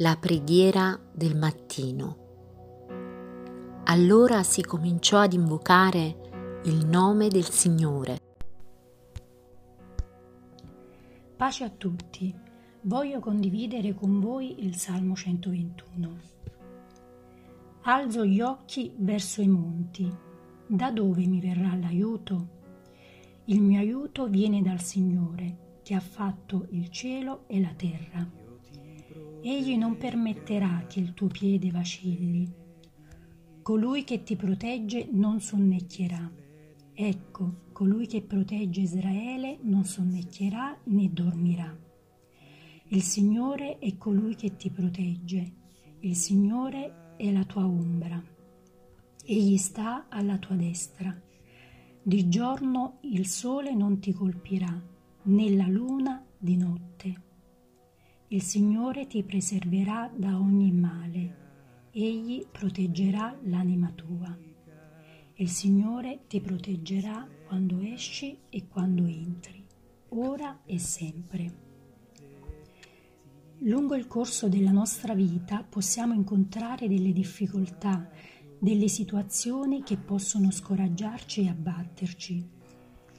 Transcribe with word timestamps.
La 0.00 0.16
preghiera 0.16 0.96
del 1.12 1.36
mattino. 1.36 2.26
Allora 3.86 4.44
si 4.44 4.62
cominciò 4.62 5.18
ad 5.18 5.32
invocare 5.32 6.60
il 6.66 6.86
nome 6.86 7.26
del 7.26 7.48
Signore. 7.48 8.20
Pace 11.36 11.64
a 11.64 11.70
tutti. 11.70 12.32
Voglio 12.82 13.18
condividere 13.18 13.92
con 13.92 14.20
voi 14.20 14.64
il 14.64 14.76
Salmo 14.76 15.16
121. 15.16 16.18
Alzo 17.82 18.24
gli 18.24 18.40
occhi 18.40 18.94
verso 18.98 19.42
i 19.42 19.48
monti. 19.48 20.08
Da 20.68 20.92
dove 20.92 21.26
mi 21.26 21.40
verrà 21.40 21.74
l'aiuto? 21.74 22.48
Il 23.46 23.60
mio 23.60 23.80
aiuto 23.80 24.28
viene 24.28 24.62
dal 24.62 24.80
Signore, 24.80 25.80
che 25.82 25.96
ha 25.96 26.00
fatto 26.00 26.68
il 26.70 26.88
cielo 26.88 27.48
e 27.48 27.60
la 27.60 27.72
terra. 27.76 28.37
Egli 29.40 29.76
non 29.76 29.96
permetterà 29.96 30.84
che 30.88 30.98
il 30.98 31.14
tuo 31.14 31.28
piede 31.28 31.70
vacilli. 31.70 32.52
Colui 33.62 34.02
che 34.02 34.24
ti 34.24 34.34
protegge 34.34 35.08
non 35.12 35.40
sonnecchierà. 35.40 36.30
Ecco, 36.92 37.66
colui 37.72 38.08
che 38.08 38.22
protegge 38.22 38.80
Israele 38.80 39.58
non 39.62 39.84
sonnecchierà 39.84 40.76
né 40.84 41.12
dormirà. 41.12 41.76
Il 42.88 43.02
Signore 43.02 43.78
è 43.78 43.96
colui 43.96 44.34
che 44.34 44.56
ti 44.56 44.70
protegge. 44.70 45.52
Il 46.00 46.16
Signore 46.16 47.14
è 47.16 47.30
la 47.30 47.44
tua 47.44 47.64
ombra. 47.64 48.20
Egli 49.24 49.56
sta 49.56 50.06
alla 50.08 50.38
tua 50.38 50.56
destra. 50.56 51.16
Di 52.02 52.28
giorno 52.28 52.98
il 53.02 53.26
sole 53.26 53.72
non 53.72 54.00
ti 54.00 54.12
colpirà, 54.12 54.82
né 55.22 55.50
la 55.54 55.68
luna 55.68 56.24
di 56.36 56.56
notte. 56.56 57.26
Il 58.30 58.42
Signore 58.42 59.06
ti 59.06 59.22
preserverà 59.22 60.12
da 60.14 60.38
ogni 60.38 60.70
male, 60.70 61.46
Egli 61.90 62.46
proteggerà 62.46 63.34
l'anima 63.44 63.90
tua. 63.94 64.36
Il 65.36 65.48
Signore 65.48 66.24
ti 66.28 66.38
proteggerà 66.38 67.26
quando 67.46 67.80
esci 67.80 68.36
e 68.50 68.68
quando 68.68 69.06
entri, 69.06 69.64
ora 70.10 70.60
e 70.66 70.78
sempre. 70.78 71.66
Lungo 73.60 73.94
il 73.94 74.06
corso 74.06 74.46
della 74.50 74.72
nostra 74.72 75.14
vita 75.14 75.64
possiamo 75.66 76.12
incontrare 76.12 76.86
delle 76.86 77.14
difficoltà, 77.14 78.10
delle 78.58 78.88
situazioni 78.88 79.82
che 79.82 79.96
possono 79.96 80.50
scoraggiarci 80.50 81.44
e 81.44 81.48
abbatterci. 81.48 82.48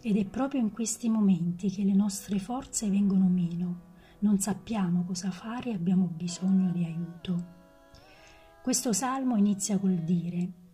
Ed 0.00 0.16
è 0.16 0.24
proprio 0.24 0.60
in 0.60 0.72
questi 0.72 1.08
momenti 1.08 1.70
che 1.70 1.84
le 1.84 1.94
nostre 1.94 2.40
forze 2.40 2.90
vengono 2.90 3.28
meno, 3.28 3.94
non 4.20 4.38
sappiamo 4.38 5.04
cosa 5.04 5.30
fare 5.30 5.70
e 5.70 5.74
abbiamo 5.74 6.06
bisogno 6.06 6.70
di 6.70 6.84
aiuto. 6.84 7.54
Questo 8.62 8.92
salmo 8.92 9.36
inizia 9.36 9.78
col 9.78 9.96
dire 9.96 10.64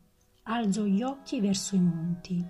Alzo 0.44 0.86
gli 0.86 1.02
occhi 1.02 1.40
verso 1.40 1.76
i 1.76 1.80
monti. 1.80 2.44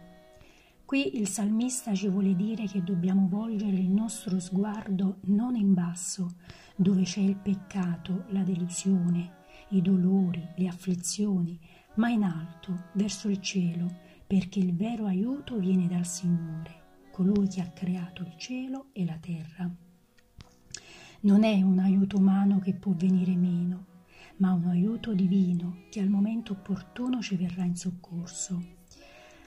Qui 0.84 1.18
il 1.18 1.28
salmista 1.28 1.94
ci 1.94 2.08
vuole 2.08 2.34
dire 2.34 2.64
che 2.64 2.82
dobbiamo 2.82 3.26
volgere 3.28 3.76
il 3.76 3.90
nostro 3.90 4.38
sguardo 4.40 5.18
non 5.24 5.56
in 5.56 5.74
basso, 5.74 6.36
dove 6.74 7.02
c'è 7.02 7.20
il 7.20 7.36
peccato, 7.36 8.24
la 8.28 8.42
delusione, 8.42 9.40
i 9.70 9.82
dolori, 9.82 10.42
le 10.56 10.68
afflizioni, 10.68 11.58
ma 11.96 12.08
in 12.08 12.22
alto, 12.24 12.84
verso 12.94 13.28
il 13.28 13.40
cielo, 13.40 13.90
perché 14.26 14.58
il 14.58 14.74
vero 14.74 15.04
aiuto 15.04 15.58
viene 15.58 15.86
dal 15.86 16.06
Signore, 16.06 17.08
colui 17.10 17.46
che 17.48 17.60
ha 17.60 17.68
creato 17.68 18.22
il 18.22 18.34
cielo 18.38 18.86
e 18.92 19.04
la 19.04 19.18
terra. 19.18 19.70
Non 21.24 21.44
è 21.44 21.62
un 21.62 21.78
aiuto 21.78 22.16
umano 22.16 22.58
che 22.58 22.74
può 22.74 22.94
venire 22.96 23.36
meno, 23.36 23.86
ma 24.38 24.54
un 24.54 24.64
aiuto 24.64 25.14
divino 25.14 25.84
che 25.88 26.00
al 26.00 26.08
momento 26.08 26.50
opportuno 26.54 27.22
ci 27.22 27.36
verrà 27.36 27.62
in 27.62 27.76
soccorso. 27.76 28.60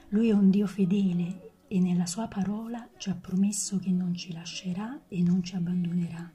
Lui 0.08 0.30
è 0.30 0.32
un 0.32 0.48
Dio 0.48 0.66
fedele 0.66 1.64
e 1.68 1.78
nella 1.78 2.06
sua 2.06 2.28
parola 2.28 2.88
ci 2.96 3.10
ha 3.10 3.14
promesso 3.14 3.78
che 3.78 3.90
non 3.90 4.14
ci 4.14 4.32
lascerà 4.32 5.02
e 5.06 5.20
non 5.20 5.42
ci 5.42 5.54
abbandonerà. 5.54 6.32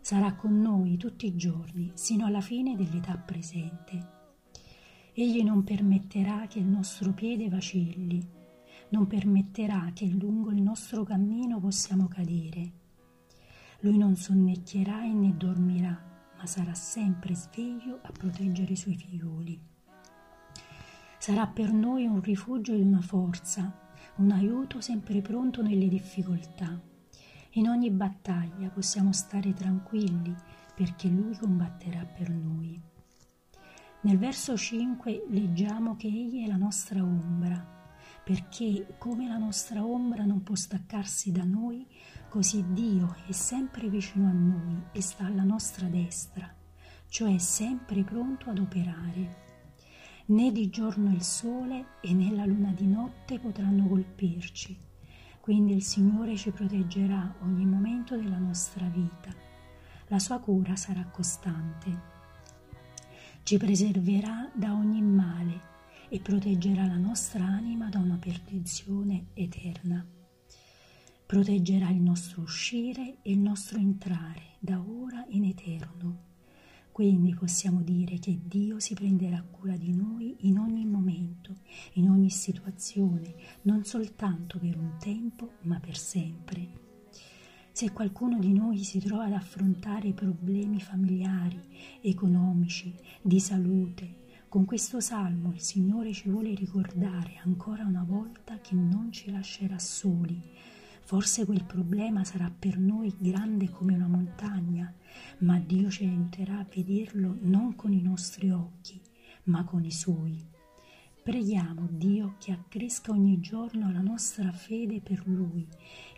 Sarà 0.00 0.32
con 0.34 0.58
noi 0.58 0.96
tutti 0.96 1.26
i 1.26 1.36
giorni, 1.36 1.90
sino 1.92 2.24
alla 2.24 2.40
fine 2.40 2.74
dell'età 2.74 3.18
presente. 3.18 4.12
Egli 5.12 5.42
non 5.42 5.62
permetterà 5.62 6.46
che 6.46 6.58
il 6.58 6.66
nostro 6.66 7.12
piede 7.12 7.50
vacilli, 7.50 8.26
non 8.88 9.06
permetterà 9.06 9.90
che 9.92 10.06
lungo 10.06 10.50
il 10.52 10.62
nostro 10.62 11.04
cammino 11.04 11.60
possiamo 11.60 12.08
cadere. 12.08 12.83
Lui 13.84 13.98
non 13.98 14.16
sonnecchierà 14.16 15.04
e 15.04 15.12
né 15.12 15.36
dormirà, 15.36 16.02
ma 16.38 16.46
sarà 16.46 16.72
sempre 16.72 17.34
sveglio 17.34 17.98
a 18.02 18.12
proteggere 18.12 18.72
i 18.72 18.76
suoi 18.76 18.96
figlioli. 18.96 19.60
Sarà 21.18 21.46
per 21.46 21.70
noi 21.70 22.06
un 22.06 22.22
rifugio 22.22 22.72
e 22.72 22.80
una 22.80 23.02
forza, 23.02 23.78
un 24.16 24.30
aiuto 24.30 24.80
sempre 24.80 25.20
pronto 25.20 25.60
nelle 25.60 25.86
difficoltà. 25.88 26.80
In 27.56 27.68
ogni 27.68 27.90
battaglia 27.90 28.70
possiamo 28.70 29.12
stare 29.12 29.52
tranquilli 29.52 30.34
perché 30.74 31.08
Lui 31.08 31.36
combatterà 31.36 32.06
per 32.06 32.30
noi. 32.30 32.80
Nel 34.00 34.16
verso 34.16 34.56
5 34.56 35.26
leggiamo 35.28 35.94
che 35.96 36.06
Egli 36.06 36.42
è 36.42 36.46
la 36.46 36.56
nostra 36.56 37.02
ombra, 37.02 37.83
perché 38.24 38.94
come 38.98 39.28
la 39.28 39.36
nostra 39.36 39.84
ombra 39.84 40.24
non 40.24 40.42
può 40.42 40.54
staccarsi 40.54 41.30
da 41.30 41.44
noi, 41.44 41.86
così 42.28 42.64
Dio 42.72 43.14
è 43.26 43.32
sempre 43.32 43.88
vicino 43.88 44.28
a 44.28 44.32
noi 44.32 44.82
e 44.92 45.02
sta 45.02 45.26
alla 45.26 45.42
nostra 45.42 45.86
destra, 45.86 46.52
cioè 47.08 47.38
sempre 47.38 48.02
pronto 48.02 48.50
ad 48.50 48.58
operare. 48.58 49.42
Né 50.26 50.50
di 50.50 50.70
giorno 50.70 51.12
il 51.12 51.22
sole 51.22 51.98
e 52.00 52.14
né 52.14 52.30
la 52.30 52.46
luna 52.46 52.72
di 52.72 52.86
notte 52.86 53.38
potranno 53.38 53.86
colpirci, 53.86 54.76
quindi 55.40 55.74
il 55.74 55.82
Signore 55.82 56.34
ci 56.36 56.50
proteggerà 56.50 57.36
ogni 57.42 57.66
momento 57.66 58.16
della 58.16 58.38
nostra 58.38 58.86
vita. 58.86 59.30
La 60.08 60.18
sua 60.18 60.38
cura 60.38 60.74
sarà 60.76 61.04
costante 61.04 62.12
ci 63.44 63.58
preserverà 63.58 64.50
da 64.54 64.72
ogni 64.72 65.02
male 65.02 65.73
e 66.08 66.20
proteggerà 66.20 66.86
la 66.86 66.96
nostra 66.96 67.44
anima 67.44 67.88
da 67.88 67.98
una 67.98 68.16
perdizione 68.16 69.26
eterna. 69.34 70.06
Proteggerà 71.26 71.88
il 71.90 72.00
nostro 72.00 72.42
uscire 72.42 73.18
e 73.22 73.32
il 73.32 73.38
nostro 73.38 73.78
entrare 73.78 74.56
da 74.58 74.80
ora 74.80 75.24
in 75.30 75.44
eterno. 75.44 76.32
Quindi 76.92 77.34
possiamo 77.34 77.82
dire 77.82 78.18
che 78.18 78.38
Dio 78.44 78.78
si 78.78 78.94
prenderà 78.94 79.42
cura 79.42 79.76
di 79.76 79.92
noi 79.92 80.36
in 80.40 80.58
ogni 80.58 80.86
momento, 80.86 81.56
in 81.94 82.08
ogni 82.08 82.30
situazione, 82.30 83.34
non 83.62 83.84
soltanto 83.84 84.58
per 84.58 84.76
un 84.78 84.96
tempo, 85.00 85.54
ma 85.62 85.80
per 85.80 85.96
sempre. 85.96 86.82
Se 87.72 87.90
qualcuno 87.90 88.38
di 88.38 88.52
noi 88.52 88.84
si 88.84 89.00
trova 89.00 89.24
ad 89.24 89.32
affrontare 89.32 90.12
problemi 90.12 90.80
familiari, 90.80 91.60
economici, 92.00 92.94
di 93.20 93.40
salute, 93.40 94.22
con 94.54 94.66
questo 94.66 95.00
salmo 95.00 95.50
il 95.52 95.60
Signore 95.60 96.12
ci 96.12 96.28
vuole 96.28 96.54
ricordare 96.54 97.40
ancora 97.42 97.84
una 97.84 98.04
volta 98.06 98.60
che 98.60 98.76
non 98.76 99.10
ci 99.10 99.32
lascerà 99.32 99.80
soli. 99.80 100.40
Forse 101.02 101.44
quel 101.44 101.64
problema 101.64 102.22
sarà 102.22 102.52
per 102.56 102.78
noi 102.78 103.12
grande 103.18 103.68
come 103.68 103.96
una 103.96 104.06
montagna, 104.06 104.94
ma 105.38 105.58
Dio 105.58 105.90
ci 105.90 106.04
aiuterà 106.04 106.60
a 106.60 106.66
vederlo 106.72 107.36
non 107.40 107.74
con 107.74 107.92
i 107.92 108.00
nostri 108.00 108.48
occhi, 108.52 109.00
ma 109.46 109.64
con 109.64 109.84
i 109.84 109.90
suoi. 109.90 110.40
Preghiamo 111.24 111.88
Dio 111.90 112.34
che 112.38 112.52
accresca 112.52 113.10
ogni 113.10 113.40
giorno 113.40 113.90
la 113.90 114.02
nostra 114.02 114.52
fede 114.52 115.00
per 115.00 115.22
Lui 115.24 115.66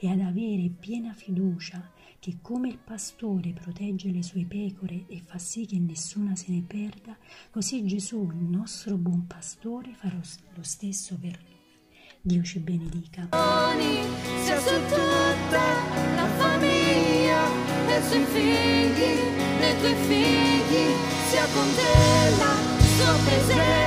e 0.01 0.11
ad 0.11 0.19
avere 0.19 0.69
piena 0.69 1.13
fiducia 1.13 1.93
che 2.19 2.39
come 2.43 2.71
il 2.71 2.79
pastore 2.79 3.53
protegge 3.53 4.11
le 4.11 4.25
sue 4.25 4.45
pecore 4.47 5.05
e 5.07 5.23
fa 5.25 5.39
sì 5.39 5.65
che 5.65 5.79
nessuna 5.79 6.35
se 6.35 6.47
ne 6.49 6.65
perda, 6.67 7.17
così 7.53 7.87
Gesù, 7.87 8.29
il 8.33 8.49
nostro 8.49 8.97
buon 8.97 9.29
pastore, 9.29 9.95
farà 9.95 10.17
lo 10.17 10.63
stesso 10.63 11.17
per 11.21 11.39
noi. 11.41 11.55
Dio 12.21 12.43
ci 12.43 12.59
benedica. 12.59 13.29
Sia 14.43 14.59
tutta 14.59 15.63
la 16.17 16.27
famiglia, 16.37 17.47
e 17.87 18.03
sui 18.03 18.25
figli, 18.25 19.21
nei 19.61 19.79
tuoi 19.79 19.95
figli, 20.09 20.91
sia 21.29 21.47
con 21.55 21.69
te 21.77 22.37
la 22.39 22.57
sua 22.97 23.15
presenza. 23.25 23.86